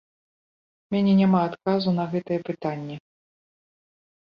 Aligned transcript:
У 0.89 0.95
мяне 0.95 1.13
няма 1.21 1.41
адказу 1.51 1.95
на 1.99 2.07
гэтае 2.15 2.39
пытанне. 2.49 2.95